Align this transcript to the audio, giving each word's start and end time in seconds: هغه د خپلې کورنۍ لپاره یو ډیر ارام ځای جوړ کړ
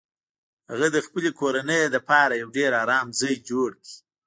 هغه 0.71 0.87
د 0.95 0.97
خپلې 1.05 1.29
کورنۍ 1.39 1.81
لپاره 1.95 2.33
یو 2.41 2.49
ډیر 2.57 2.71
ارام 2.83 3.07
ځای 3.19 3.35
جوړ 3.49 3.69
کړ 3.81 3.91